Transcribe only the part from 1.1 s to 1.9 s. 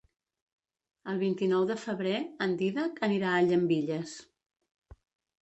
El vint-i-nou de